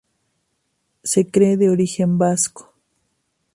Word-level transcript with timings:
Se 1.03 1.29
cree 1.29 1.57
de 1.57 1.69
origen 1.69 2.17
vasco. 2.17 2.73